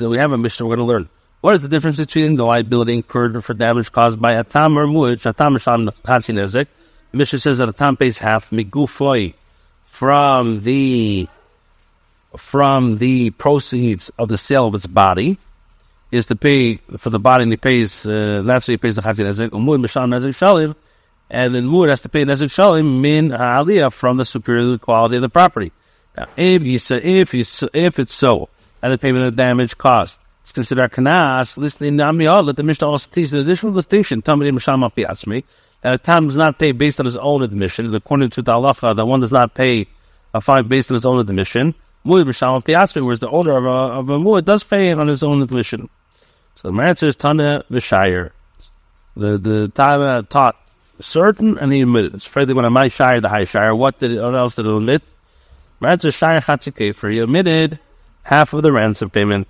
we 0.09 0.17
have 0.17 0.31
a 0.31 0.37
Mishnah 0.37 0.65
we're 0.65 0.75
going 0.77 0.87
to 0.87 0.93
learn. 0.93 1.09
What 1.41 1.55
is 1.55 1.61
the 1.61 1.67
difference 1.67 1.97
between 1.97 2.35
the 2.35 2.45
liability 2.45 2.93
incurred 2.93 3.43
for 3.43 3.53
damage 3.53 3.91
caused 3.91 4.21
by 4.21 4.33
a 4.33 4.43
or 4.43 4.87
muj? 4.87 5.25
A 5.25 5.33
tam 5.33 5.57
sham 5.57 5.85
nezik. 5.87 6.67
The 7.11 7.17
Mishnah 7.17 7.39
says 7.39 7.57
that 7.57 7.69
a 7.69 7.73
tam 7.73 7.97
pays 7.97 8.17
half 8.17 8.49
migufoi 8.49 9.33
from 9.85 10.61
the 10.61 11.27
from 12.37 12.97
the 12.97 13.31
proceeds 13.31 14.09
of 14.19 14.29
the 14.29 14.37
sale 14.37 14.67
of 14.67 14.75
its 14.75 14.87
body 14.87 15.37
is 16.11 16.25
to 16.27 16.35
pay 16.35 16.75
for 16.97 17.09
the 17.09 17.19
body 17.19 17.43
and 17.43 17.51
he 17.51 17.57
pays 17.57 18.05
uh, 18.05 18.41
that's 18.45 18.65
he 18.65 18.77
pays 18.77 18.95
the 18.95 19.01
hatsi 19.01 19.25
nezik. 19.25 19.49
Umud 19.49 19.83
misham 19.83 20.09
nezik 20.09 20.35
shalim 20.35 20.75
and 21.29 21.53
then 21.53 21.67
Mur 21.67 21.89
has 21.89 22.01
to 22.01 22.09
pay 22.09 22.25
Nezek 22.25 22.47
Shalim 22.47 23.01
min 23.01 23.29
Aliyah 23.29 23.93
from 23.93 24.17
the 24.17 24.25
superior 24.25 24.77
quality 24.77 25.17
of 25.17 25.21
the 25.21 25.29
property. 25.29 25.71
Now, 26.17 26.27
if 26.35 26.63
you 26.63 26.79
say, 26.79 26.97
if 26.97 27.33
you 27.33 27.43
if 27.73 27.99
it's 27.99 28.13
so, 28.13 28.49
and 28.81 28.93
the 28.93 28.97
payment 28.97 29.25
of 29.25 29.35
damage 29.35 29.77
cost 29.77 30.19
is 30.45 30.51
considered 30.51 30.91
kanas, 30.91 31.57
listening 31.57 31.97
to 31.97 32.03
Amiyah, 32.03 32.45
let 32.45 32.55
the 32.55 32.63
Mishnah 32.63 32.87
also 32.89 33.09
teach 33.11 33.31
an 33.31 33.39
additional 33.39 33.73
distinction. 33.73 34.21
Tamid 34.21 34.51
Misham 34.51 34.89
Apiatzmi. 34.89 35.43
That 35.81 35.93
a 35.93 35.97
tam 35.97 36.27
does 36.27 36.35
not 36.35 36.59
pay 36.59 36.73
based 36.73 36.99
on 36.99 37.05
his 37.05 37.15
own 37.15 37.41
admission. 37.41 37.93
According 37.93 38.31
to 38.31 38.41
the 38.41 38.51
halacha, 38.51 38.95
that 38.95 39.05
one 39.05 39.21
does 39.21 39.31
not 39.31 39.53
pay 39.53 39.87
a 40.33 40.41
fine 40.41 40.67
based 40.67 40.91
on 40.91 40.95
his 40.95 41.05
own 41.05 41.19
admission. 41.19 41.73
Muad 42.05 42.25
Misham 42.25 42.61
Apiatzmi, 42.61 43.03
whereas 43.03 43.19
the 43.19 43.29
owner 43.29 43.55
of 43.55 43.65
a, 43.65 43.69
of 43.69 44.09
a 44.09 44.17
muad 44.17 44.45
does 44.45 44.63
pay 44.63 44.91
on 44.91 45.07
his 45.07 45.21
own 45.21 45.41
admission. 45.41 45.89
So 46.55 46.71
the 46.71 46.81
answer 46.81 47.07
is 47.07 47.15
Tana 47.15 47.63
Vishayir. 47.71 48.31
The 49.15 49.37
the 49.37 49.67
Tana 49.69 50.23
taught 50.23 50.55
certain 50.99 51.57
and 51.57 51.71
he 51.71 51.81
admitted. 51.81 52.15
It's 52.15 52.27
afraid 52.27 52.51
when 52.51 52.65
I 52.65 52.87
shire 52.87 53.21
the 53.21 53.29
high 53.29 53.45
shire. 53.45 53.73
What 53.73 53.99
did 53.99 54.19
what 54.19 54.35
else 54.35 54.55
did 54.55 54.65
it 54.65 54.75
admit? 54.75 55.03
Ransom 55.79 56.11
shire 56.11 56.41
chatzikefer. 56.41 57.11
He 57.13 57.19
admitted 57.19 57.79
half 58.23 58.53
of 58.53 58.63
the 58.63 58.71
ransom 58.71 59.09
payment. 59.09 59.47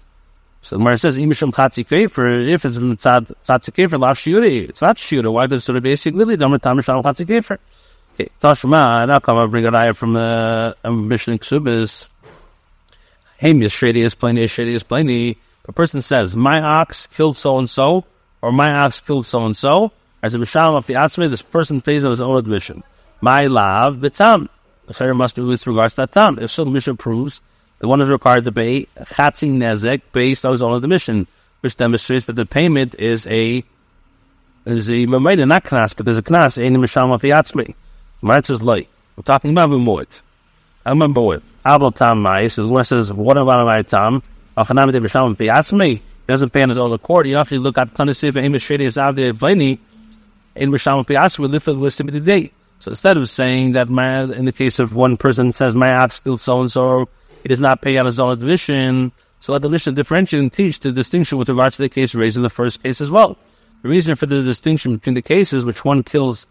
So 0.61 0.77
the 0.77 0.97
says, 0.97 1.17
"Imishum 1.17 1.51
chatzikefer." 1.51 2.49
If 2.49 2.65
it's 2.65 2.77
mitzad 2.77 3.33
chatzikefer, 3.47 3.99
lav 3.99 4.17
shiuri. 4.17 4.69
It's 4.69 4.81
not 4.81 4.97
shiuri. 4.97 5.31
Why 5.31 5.47
does 5.47 5.67
it 5.67 5.83
basically 5.83 6.19
lily 6.19 6.37
damer 6.37 6.59
tam 6.59 6.81
sham 6.81 7.01
chatzikefer? 7.01 7.57
Okay, 8.13 8.29
Tashma. 8.41 9.07
Now 9.07 9.19
come 9.19 9.37
and 9.37 9.49
bring 9.49 9.65
a 9.65 9.73
ayah 9.73 9.93
from 9.93 10.13
the 10.13 10.75
um, 10.83 11.07
Mishnah 11.07 11.37
Ksubis. 11.37 12.09
Hamius 13.41 13.71
shady 13.71 14.01
is 14.01 14.13
plain. 14.13 14.45
Shady 14.47 14.73
is 14.73 14.83
plain. 14.83 15.35
A 15.69 15.71
person 15.71 16.01
says, 16.01 16.35
"My 16.35 16.59
ox 16.59 17.05
killed 17.05 17.37
so 17.37 17.59
and 17.59 17.69
so," 17.69 18.03
or 18.41 18.51
"My 18.51 18.73
ox 18.73 19.01
killed 19.01 19.27
so 19.27 19.45
and 19.45 19.55
so." 19.55 19.91
As 20.23 20.33
a 20.33 20.39
the 20.39 20.45
Atzmi, 20.45 21.29
this 21.29 21.43
person 21.43 21.79
pays 21.79 22.03
on 22.03 22.09
his 22.09 22.19
own 22.19 22.37
admission. 22.37 22.83
My 23.21 23.45
lav 23.45 23.97
bitam. 23.97 24.49
The 24.87 24.95
Seder 24.95 25.13
must 25.13 25.35
be 25.35 25.43
with 25.43 25.67
regards 25.67 25.93
to 25.93 26.01
that 26.01 26.11
tam. 26.11 26.39
If 26.41 26.49
so, 26.49 26.63
the 26.63 26.71
Mishnah 26.71 26.95
proves 26.95 27.39
the 27.77 27.87
one 27.87 28.01
is 28.01 28.09
required 28.09 28.45
to 28.45 28.51
pay 28.51 28.87
chatzi 28.97 29.53
nezek 29.53 30.01
based 30.11 30.43
on 30.43 30.53
his 30.53 30.63
own 30.63 30.73
admission, 30.73 31.27
which 31.61 31.77
demonstrates 31.77 32.25
that 32.25 32.35
the 32.35 32.47
payment 32.47 32.95
is 32.95 33.27
a 33.27 33.63
is 34.65 34.89
a 34.89 35.05
mameda, 35.05 35.47
not 35.47 35.65
knas, 35.65 35.95
but 35.95 36.05
there's 36.05 36.17
a 36.17 36.23
knas 36.23 36.57
in 36.57 36.73
the 36.73 36.79
Atzmi. 36.79 37.75
My 38.23 38.39
is 38.39 38.63
light. 38.63 38.89
We're 39.15 39.21
talking 39.21 39.51
about 39.51 39.69
b'moed. 39.69 40.21
I 40.83 40.89
remember 40.89 41.21
what 41.21 41.43
Abel 41.63 41.91
tam 41.91 42.23
mai. 42.23 42.47
So 42.47 42.63
the 42.63 42.69
one 42.69 42.83
says, 42.83 43.13
"What 43.13 43.37
about 43.37 43.67
my 43.67 43.83
tam?" 43.83 44.23
Doesn't 46.27 46.49
pay 46.51 46.61
on 46.61 46.69
his 46.69 46.77
own 46.77 46.91
accord. 46.91 47.27
You 47.27 47.37
have 47.37 47.49
to 47.49 47.59
look 47.59 47.77
at 47.77 47.93
Tanasif 47.93 48.35
and 48.35 48.61
Shady 48.61 48.85
is 48.85 48.97
out 48.97 49.15
there 49.15 49.29
in 49.29 49.37
Risham 50.71 51.05
Pias, 51.05 51.39
live 51.39 51.63
for 51.63 51.73
the 51.73 51.79
list 51.79 51.99
of 52.01 52.11
the 52.11 52.19
day. 52.19 52.51
So 52.79 52.91
instead 52.91 53.17
of 53.17 53.29
saying 53.29 53.73
that 53.73 53.89
my, 53.89 54.23
in 54.23 54.45
the 54.45 54.51
case 54.51 54.79
of 54.79 54.95
one 54.95 55.17
person 55.17 55.51
says 55.51 55.75
my 55.75 55.93
ox 55.93 56.15
still 56.15 56.37
so 56.37 56.61
and 56.61 56.71
so, 56.71 57.09
he 57.43 57.49
does 57.49 57.59
not 57.59 57.81
pay 57.81 57.97
on 57.97 58.05
his 58.05 58.19
own 58.19 58.37
division. 58.37 59.11
So 59.39 59.53
let 59.53 59.61
the 59.61 59.69
Mishnah 59.69 59.93
differentiate 59.93 60.41
and 60.41 60.51
teach 60.51 60.79
the 60.79 60.91
distinction 60.91 61.37
with 61.37 61.49
regard 61.49 61.73
to 61.73 61.81
the 61.81 61.89
case 61.89 62.13
raised 62.13 62.37
in 62.37 62.43
the 62.43 62.49
first 62.49 62.83
case 62.83 63.01
as 63.01 63.09
well. 63.09 63.37
The 63.81 63.89
reason 63.89 64.15
for 64.15 64.25
the 64.25 64.43
distinction 64.43 64.95
between 64.95 65.13
the 65.13 65.21
cases, 65.21 65.65
which 65.65 65.85
one 65.85 66.03
kills 66.03 66.45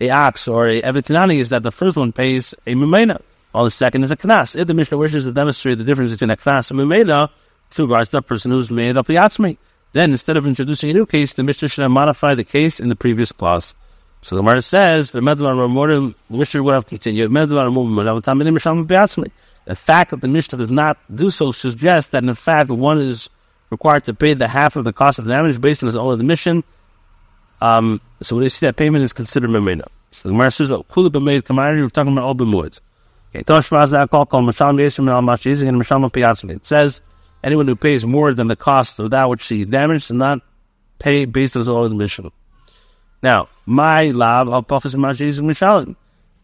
a 0.00 0.10
ox 0.10 0.46
or 0.46 0.68
a 0.68 0.82
evitinani, 0.82 1.38
is 1.38 1.48
that 1.50 1.62
the 1.62 1.72
first 1.72 1.96
one 1.96 2.12
pays 2.12 2.54
a 2.66 2.74
mimena, 2.74 3.20
while 3.52 3.64
the 3.64 3.70
second 3.70 4.04
is 4.04 4.10
a 4.10 4.16
knas. 4.16 4.54
If 4.56 4.66
the 4.66 4.74
Mishnah 4.74 4.98
wishes 4.98 5.24
to 5.24 5.32
demonstrate 5.32 5.78
the 5.78 5.84
difference 5.84 6.12
between 6.12 6.30
a 6.30 6.36
knas 6.36 6.70
and 6.70 6.80
mimena, 6.80 7.30
to 7.74 7.86
the 7.86 8.22
person 8.22 8.50
who's 8.50 8.70
made 8.70 8.96
up 8.96 9.06
the 9.06 9.16
atzmi. 9.16 9.58
Then, 9.92 10.10
instead 10.10 10.36
of 10.36 10.46
introducing 10.46 10.90
a 10.90 10.92
new 10.92 11.06
case, 11.06 11.34
the 11.34 11.44
Mishnah 11.44 11.68
should 11.68 11.82
have 11.82 11.90
modified 11.90 12.36
the 12.36 12.44
case 12.44 12.80
in 12.80 12.88
the 12.88 12.96
previous 12.96 13.30
clause. 13.30 13.74
So 14.22 14.34
the 14.34 14.42
Gemara 14.42 14.62
says, 14.62 15.10
the 15.10 15.22
Mishnah 15.22 16.62
would 16.62 16.74
have 16.74 16.86
continued. 16.86 17.32
The 17.32 19.30
fact 19.76 20.10
that 20.10 20.20
the 20.20 20.28
Mishnah 20.28 20.58
does 20.58 20.70
not 20.70 20.98
do 21.14 21.30
so 21.30 21.52
suggests 21.52 22.10
that, 22.10 22.24
in 22.24 22.34
fact, 22.34 22.70
one 22.70 22.98
is 22.98 23.30
required 23.70 24.04
to 24.04 24.14
pay 24.14 24.34
the 24.34 24.48
half 24.48 24.76
of 24.76 24.84
the 24.84 24.92
cost 24.92 25.18
of 25.18 25.26
the 25.26 25.32
damage 25.32 25.60
based 25.60 25.82
on 25.82 25.86
his 25.86 25.96
own 25.96 26.18
admission. 26.18 26.64
Um, 27.60 28.00
so 28.20 28.36
when 28.36 28.44
you 28.44 28.50
see 28.50 28.66
that 28.66 28.76
payment 28.76 29.04
is 29.04 29.12
considered 29.12 29.50
memena. 29.50 29.84
So 30.10 30.28
the 30.28 30.32
Gemara 30.32 30.50
says, 30.50 30.70
oh, 30.70 30.84
Kula 30.84 31.08
b'meid 31.08 31.42
kamari, 31.42 31.82
we're 31.82 31.88
talking 31.88 32.12
about 32.12 32.24
all 32.24 32.34
b'muid. 32.34 32.80
It 33.36 33.46
says, 36.66 37.02
anyone 37.44 37.68
who 37.68 37.76
pays 37.76 38.04
more 38.04 38.32
than 38.34 38.48
the 38.48 38.56
cost 38.56 38.98
of 38.98 39.10
that 39.10 39.28
which 39.28 39.46
he 39.46 39.64
damaged 39.64 40.08
does 40.08 40.16
not 40.16 40.40
pay 40.98 41.26
based 41.26 41.54
on 41.54 41.60
his 41.60 41.68
own 41.68 41.92
admission. 41.92 42.32
Now, 43.22 43.48
my 43.66 44.10
lab 44.10 44.48
of 44.48 44.66
Pachas 44.66 44.94
Mishalim. 44.96 45.96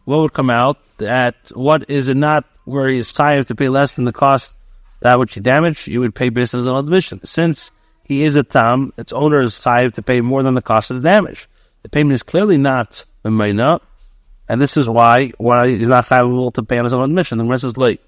What 0.05 0.19
would 0.19 0.33
come 0.33 0.49
out 0.49 0.77
that 0.97 1.51
what 1.53 1.89
is 1.89 2.09
it 2.09 2.17
not 2.17 2.45
where 2.65 2.87
he 2.87 2.97
is 2.97 3.13
tired 3.13 3.47
to 3.47 3.55
pay 3.55 3.69
less 3.69 3.95
than 3.95 4.05
the 4.05 4.13
cost 4.13 4.55
that 5.01 5.19
which 5.19 5.33
he 5.33 5.39
damaged, 5.39 5.87
you 5.87 5.99
would 5.99 6.15
pay 6.15 6.29
based 6.29 6.53
on 6.53 6.59
his 6.59 6.67
own 6.67 6.83
admission. 6.85 7.19
Since 7.23 7.71
he 8.03 8.23
is 8.23 8.35
a 8.35 8.43
tam, 8.43 8.93
its 8.97 9.11
owner 9.13 9.41
is 9.41 9.59
chayiv 9.59 9.93
to 9.93 10.01
pay 10.01 10.21
more 10.21 10.43
than 10.43 10.53
the 10.53 10.61
cost 10.61 10.91
of 10.91 11.01
the 11.01 11.07
damage. 11.07 11.47
The 11.83 11.89
payment 11.89 12.13
is 12.13 12.23
clearly 12.23 12.57
not 12.57 13.03
a 13.23 13.79
and 14.49 14.61
this 14.61 14.75
is 14.75 14.89
why 14.89 15.31
why 15.37 15.67
he's 15.69 15.87
not 15.87 16.05
chayiv 16.05 16.53
to 16.55 16.63
pay 16.63 16.77
on 16.77 16.85
his 16.85 16.93
own 16.93 17.09
admission. 17.09 17.37
The 17.37 17.45
rest 17.45 17.63
is 17.63 17.77
late. 17.77 18.01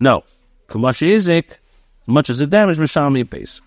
No, 0.00 0.24
kamashi 0.68 1.14
izik 1.14 1.58
much 2.06 2.30
as 2.30 2.38
the 2.38 2.46
damage 2.46 2.78
Mishami 2.78 3.28
pays. 3.28 3.60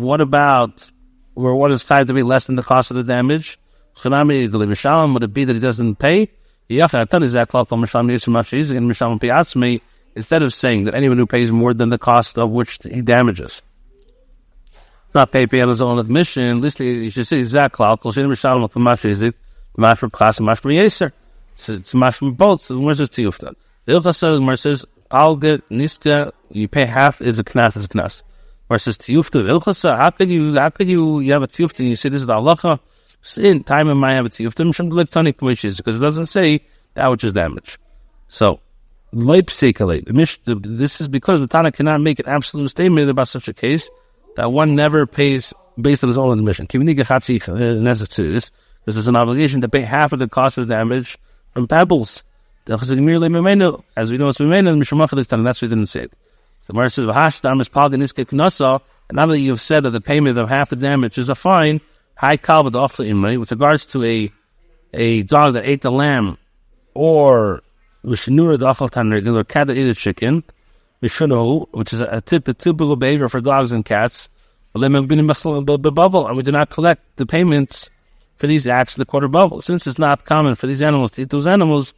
What 0.00 0.20
about 0.20 0.90
where 1.34 1.54
what 1.54 1.72
is 1.72 1.84
tied 1.84 2.06
to 2.06 2.14
be 2.14 2.22
less 2.22 2.46
than 2.46 2.56
the 2.56 2.62
cost 2.62 2.90
of 2.90 2.96
the 2.96 3.04
damage? 3.04 3.58
Would 4.04 4.12
it 4.12 5.34
be 5.34 5.44
that 5.44 5.54
he 5.54 5.60
doesn't 5.60 5.96
pay? 5.96 6.30
Instead 10.14 10.42
of 10.42 10.54
saying 10.54 10.84
that 10.84 10.94
anyone 10.94 11.18
who 11.18 11.26
pays 11.26 11.50
more 11.50 11.74
than 11.74 11.88
the 11.88 11.98
cost 11.98 12.38
of 12.38 12.50
which 12.50 12.78
he 12.82 13.00
damages, 13.00 13.62
not 15.14 15.32
pay 15.32 15.46
pay 15.46 15.60
on 15.60 15.68
his 15.68 15.80
own 15.80 15.98
admission, 15.98 16.56
at 16.56 16.62
least 16.62 16.80
you 16.80 17.10
should 17.10 17.26
say 17.26 17.40
Zaklal, 17.42 17.98
Kolshin 18.00 18.26
Mishalim, 18.28 18.70
Kamash 18.70 19.34
Mashra 19.76 20.10
Pchas, 20.10 20.38
Mashra 20.40 20.74
Yeser. 20.74 21.12
It's 21.54 21.94
Mashra 21.94 22.34
both. 22.36 22.62
So 22.62 22.78
where's 22.78 22.98
this 22.98 23.08
Tiyufta? 23.10 23.54
The 23.84 23.92
Ilcha 23.94 24.58
says, 24.58 24.84
says, 25.12 25.18
Alga 25.18 25.58
Niska, 25.70 26.32
you 26.50 26.68
pay 26.68 26.84
half 26.84 27.20
is 27.20 27.38
a 27.38 27.44
knas 27.44 27.76
is 27.76 27.84
a 27.84 27.88
knas. 27.88 28.22
Versus 28.68 28.96
tiyufta 28.98 29.44
ilchasa, 29.44 29.96
how 29.96 30.10
could 30.10 30.30
you 30.30 30.54
how 30.54 30.70
could 30.70 30.88
you 30.88 31.20
you 31.20 31.32
have 31.32 31.42
a 31.42 31.46
tiyufta 31.46 31.80
and 31.80 31.88
you 31.88 31.96
say 31.96 32.08
this 32.08 32.22
is 32.22 32.26
the 32.26 32.34
halacha? 32.34 32.78
In 33.38 33.62
time 33.62 33.88
of 33.88 33.96
my 33.96 34.14
have 34.14 34.26
a 34.26 34.30
tiyufta, 34.30 34.66
mishum 34.66 34.92
like 34.92 35.10
tani 35.10 35.34
wishes 35.40 35.76
because 35.76 35.96
it 35.96 36.00
doesn't 36.00 36.26
say 36.26 36.60
that 36.94 37.08
which 37.08 37.24
is 37.24 37.32
damage. 37.32 37.78
So 38.28 38.60
leipsikale, 39.14 40.04
this 40.62 41.00
is 41.00 41.08
because 41.08 41.40
the 41.40 41.46
Tana 41.46 41.70
cannot 41.70 42.00
make 42.00 42.18
an 42.18 42.28
absolute 42.28 42.68
statement 42.68 43.10
about 43.10 43.28
such 43.28 43.48
a 43.48 43.52
case 43.52 43.90
that 44.36 44.52
one 44.52 44.74
never 44.74 45.06
pays 45.06 45.52
based 45.80 46.02
on 46.02 46.08
his 46.08 46.18
own 46.18 46.38
admission. 46.38 46.66
Because 46.66 47.48
uh, 47.48 48.40
there's 48.84 49.08
an 49.08 49.16
obligation 49.16 49.60
to 49.60 49.68
pay 49.68 49.82
half 49.82 50.12
of 50.12 50.18
the 50.18 50.28
cost 50.28 50.58
of 50.58 50.66
the 50.66 50.74
damage 50.74 51.18
from 51.52 51.68
pebbles. 51.68 52.24
As 52.68 52.90
we 52.90 52.96
know, 52.96 53.22
it's 53.22 53.38
Mimenu, 53.38 53.82
Mishumach 53.96 55.32
and 55.32 55.46
that's 55.46 55.62
what 55.62 55.68
we 55.68 55.74
didn't 55.74 55.86
say. 55.86 56.06
The 56.06 56.72
Gemara 56.72 56.90
says, 56.90 57.06
"V'hashdam 57.06 57.60
is 57.60 57.68
paganiske 57.68 58.24
knasa." 58.26 58.80
And 59.08 59.16
now 59.16 59.26
that 59.26 59.38
you've 59.38 59.60
said 59.60 59.82
that 59.82 59.90
the 59.90 60.00
payment 60.00 60.38
of 60.38 60.48
half 60.48 60.70
the 60.70 60.76
damage 60.76 61.18
is 61.18 61.28
a 61.28 61.34
fine, 61.34 61.80
high 62.14 62.36
kalba 62.36 63.04
imri 63.04 63.36
with 63.36 63.50
regards 63.50 63.84
to 63.86 64.04
a 64.04 64.32
a 64.94 65.22
dog 65.24 65.54
that 65.54 65.68
ate 65.68 65.82
the 65.82 65.90
lamb, 65.90 66.38
or 66.94 67.62
vishnura 68.04 68.58
dachal 68.58 68.88
tanrig, 68.88 69.26
or 69.34 69.42
cat 69.42 69.66
that 69.66 69.76
ate 69.76 69.88
a 69.88 69.94
chicken, 69.94 70.44
vishunu, 71.02 71.66
which 71.72 71.92
is 71.92 72.00
a, 72.00 72.20
tip, 72.20 72.44
typical 72.44 72.94
behavior 72.94 73.28
for 73.28 73.40
dogs 73.40 73.72
and 73.72 73.84
cats. 73.84 74.28
And 74.74 74.82
we 74.82 76.42
do 76.42 76.52
not 76.52 76.70
collect 76.70 77.16
the 77.16 77.26
payments 77.26 77.90
for 78.36 78.46
these 78.46 78.66
acts 78.66 78.94
of 78.94 78.98
the 79.00 79.04
quarter 79.04 79.28
Bavel. 79.28 79.62
Since 79.62 79.86
it's 79.86 79.98
not 79.98 80.24
common 80.24 80.54
for 80.54 80.66
these 80.66 80.80
animals 80.80 81.10
to 81.12 81.22
eat 81.22 81.30
those 81.30 81.46
animals, 81.46 81.92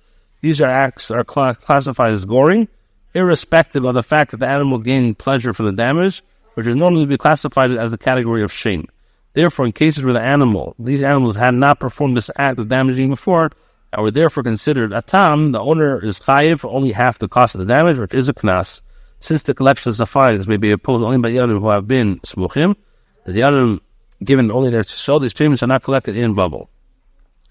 these 0.44 0.60
are 0.60 0.68
acts 0.68 1.10
are 1.10 1.24
cl- 1.26 1.54
classified 1.54 2.12
as 2.12 2.26
goring, 2.26 2.68
irrespective 3.14 3.86
of 3.86 3.94
the 3.94 4.02
fact 4.02 4.30
that 4.30 4.40
the 4.40 4.46
animal 4.46 4.76
gained 4.76 5.16
pleasure 5.16 5.54
from 5.54 5.64
the 5.64 5.72
damage, 5.72 6.22
which 6.52 6.66
is 6.66 6.76
normally 6.76 7.06
be 7.06 7.16
classified 7.16 7.70
as 7.70 7.90
the 7.92 7.96
category 7.96 8.42
of 8.42 8.52
shame. 8.52 8.86
Therefore, 9.32 9.64
in 9.64 9.72
cases 9.72 10.04
where 10.04 10.12
the 10.12 10.20
animal, 10.20 10.74
these 10.78 11.02
animals 11.02 11.34
had 11.34 11.54
not 11.54 11.80
performed 11.80 12.14
this 12.14 12.30
act 12.36 12.58
of 12.58 12.68
damaging 12.68 13.08
before, 13.08 13.52
and 13.90 14.02
were 14.02 14.10
therefore 14.10 14.42
considered 14.42 14.92
a 14.92 15.00
tam, 15.00 15.52
the 15.52 15.60
owner 15.62 16.04
is 16.04 16.20
chayiv 16.20 16.60
for 16.60 16.70
only 16.70 16.92
half 16.92 17.18
the 17.18 17.26
cost 17.26 17.54
of 17.54 17.60
the 17.60 17.64
damage, 17.64 17.96
which 17.96 18.12
is 18.12 18.28
a 18.28 18.34
knas. 18.34 18.82
Since 19.20 19.44
the 19.44 19.54
collection 19.54 19.94
of 19.98 20.08
fines 20.10 20.46
may 20.46 20.58
be 20.58 20.72
opposed 20.72 21.02
only 21.02 21.16
by 21.16 21.30
Yadim 21.30 21.58
who 21.58 21.70
have 21.70 21.88
been 21.88 22.20
smuchim, 22.20 22.76
the 23.24 23.32
Yadim 23.32 23.80
given 24.22 24.52
only 24.52 24.68
their 24.68 24.82
so 24.82 25.18
these 25.18 25.32
payments 25.32 25.62
are 25.62 25.68
not 25.68 25.82
collected 25.82 26.18
in 26.18 26.34
Bavel. 26.34 26.68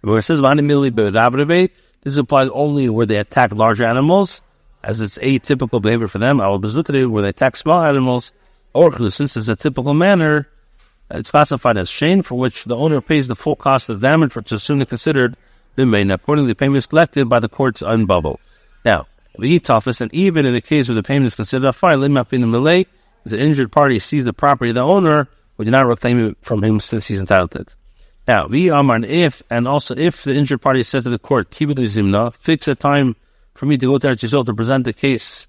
Where 0.02 0.20
it 0.20 0.22
says 0.22 0.42
this 2.04 2.18
applies 2.18 2.50
only 2.50 2.90
where 2.90 3.06
they 3.06 3.18
attack 3.18 3.54
large 3.54 3.82
animals, 3.82 4.42
as 4.84 5.02
it's 5.02 5.18
atypical 5.20 5.82
behavior 5.82 6.08
for 6.08 6.20
them. 6.20 6.38
Will 6.38 6.60
where 6.60 7.24
they 7.24 7.30
attack 7.30 7.56
small 7.56 7.84
animals, 7.84 8.34
or 8.74 9.10
since 9.10 9.38
it's 9.38 9.48
a 9.48 9.56
typical 9.56 9.94
manner, 9.94 10.48
it's 11.10 11.32
classified 11.32 11.78
as 11.78 11.90
shame 11.90 12.22
for 12.22 12.36
which 12.36 12.66
the 12.66 12.76
owner 12.76 13.00
pays 13.00 13.28
the 13.28 13.36
full 13.36 13.56
cost 13.56 13.90
of 13.90 14.02
damage, 14.02 14.36
which 14.36 14.52
is 14.52 14.64
soon 14.64 14.84
considered 14.86 15.38
the 15.76 15.86
main. 15.86 16.12
Accordingly, 16.12 16.52
the 16.52 16.56
payment 16.56 16.78
is 16.78 16.88
collected 16.88 17.30
by 17.30 17.40
the 17.40 17.50
courts 17.50 17.82
unbubble. 17.82 18.38
Now, 18.84 19.08
the 19.38 19.62
office, 19.70 20.02
and 20.02 20.14
even 20.14 20.46
in 20.46 20.56
a 20.56 20.62
case 20.62 20.90
where 20.90 20.96
the 20.96 21.04
payment 21.04 21.28
is 21.28 21.36
considered 21.36 21.68
a 21.68 21.74
fine, 21.74 22.00
limap 22.00 22.34
in 22.34 22.42
the 22.42 22.48
Malay, 22.48 22.86
the 23.26 23.40
injured 23.40 23.72
party 23.72 24.00
sees 24.00 24.26
the 24.26 24.34
property 24.34 24.72
of 24.72 24.76
the 24.76 24.82
owner, 24.82 25.30
do 25.58 25.72
not 25.72 25.88
reclaim 25.88 26.26
it 26.26 26.38
from 26.42 26.62
him 26.62 26.80
since 26.80 27.08
he's 27.08 27.20
entitled 27.20 27.52
to 27.52 27.60
it. 27.60 27.76
Now, 28.28 28.48
we 28.48 28.70
amar, 28.70 28.96
and 28.96 29.06
if, 29.06 29.44
and 29.50 29.68
also 29.68 29.96
if 29.98 30.24
the 30.24 30.34
injured 30.34 30.62
party 30.62 30.84
says 30.84 31.04
to 31.04 31.10
the 31.10 31.20
court, 31.20 31.50
kibud 31.52 31.76
zimna, 31.76 32.34
fix 32.34 32.68
a 32.70 32.76
time 32.76 33.18
for 33.54 33.66
me 33.66 33.78
to 33.78 33.86
go 33.86 33.98
to 33.98 34.08
Eretz 34.08 34.24
Yisrael 34.24 34.46
to 34.46 34.54
present 34.54 34.86
the 34.86 34.94
case. 34.94 35.46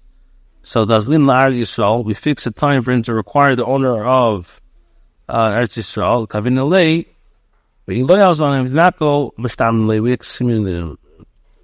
So 0.63 0.83
does 0.83 1.07
Lin 1.07 1.23
La'ar 1.23 1.53
Yisrael, 1.53 2.03
we 2.03 2.13
fix 2.13 2.45
a 2.47 2.51
time 2.51 2.81
for 2.81 2.91
him 2.91 3.01
to 3.03 3.13
require 3.13 3.55
the 3.55 3.65
owner 3.65 4.03
of 4.03 4.59
uh, 5.29 5.51
Eretz 5.51 5.77
Yisrael, 5.77 6.27
kavin 6.27 6.55
alei, 6.55 7.05
we 7.85 8.01
loyals 8.01 8.41
on 8.41 8.65
him, 8.65 8.73
not 8.73 8.97
go, 8.97 9.33
mishtam 9.37 9.87
we 10.01 10.11
excommunicate 10.11 10.75
him. 10.75 10.97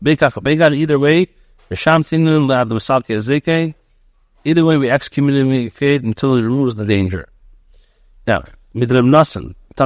Beikach, 0.01 0.75
either 0.75 0.97
way, 0.97 1.27
mishamtinu 1.69 2.47
la'ad 2.47 2.69
the 2.69 2.75
Masalki 2.75 3.17
Ezeke, 3.17 3.73
either 4.45 4.63
way 4.63 4.77
we 4.77 4.89
excommunicate 4.89 6.03
until 6.03 6.37
he 6.37 6.43
removes 6.43 6.75
the 6.75 6.85
danger. 6.85 7.27
Now, 8.25 8.43
midrim 8.73 9.09
nasan, 9.09 9.55
So 9.75 9.85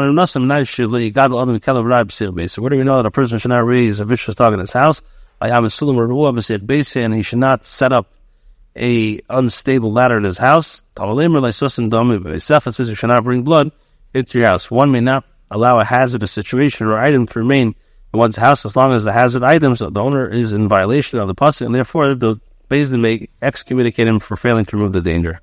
where 2.62 2.70
do 2.70 2.78
we 2.78 2.84
know 2.84 2.98
that 2.98 3.06
a 3.06 3.12
person 3.12 3.38
should 3.38 3.50
not 3.50 3.66
raise 3.66 4.00
a 4.00 4.06
vicious 4.06 4.36
dog 4.36 4.54
in 4.54 4.60
his 4.60 4.74
house? 4.74 5.02
And 5.42 7.14
he 7.14 7.22
should 7.22 7.40
not 7.40 7.64
set 7.64 7.94
up 7.94 8.12
a 8.78 9.20
unstable 9.30 9.92
ladder 9.92 10.18
in 10.18 10.24
his 10.24 10.38
house. 10.38 10.84
Sefa 10.98 12.74
says 12.74 12.90
you 12.90 12.96
should 12.96 13.08
not 13.08 13.24
bring 13.24 13.44
blood 13.44 13.72
into 14.14 14.40
your 14.40 14.48
house. 14.48 14.72
One 14.72 14.92
may 14.92 15.02
not 15.02 15.26
allow 15.52 15.80
a 15.80 15.86
hazardous 15.86 16.32
situation 16.32 16.88
or 16.88 16.98
item 16.98 17.28
to 17.28 17.40
remain 17.40 17.76
in 18.14 18.20
one's 18.20 18.38
house 18.38 18.66
as 18.66 18.76
long 18.76 18.94
as 18.94 19.04
the 19.04 19.14
hazard 19.14 19.44
items, 19.44 19.80
the 19.80 20.02
owner 20.02 20.28
is 20.28 20.52
in 20.52 20.68
violation 20.68 21.20
of 21.20 21.28
the 21.28 21.36
pasuk, 21.36 21.66
and 21.66 21.76
therefore 21.76 22.16
the 22.16 22.40
Bezdin 22.70 23.02
may 23.02 23.28
excommunicate 23.42 24.08
him 24.08 24.20
for 24.20 24.36
failing 24.36 24.66
to 24.66 24.78
remove 24.78 24.94
the 24.94 25.02
danger. 25.02 25.42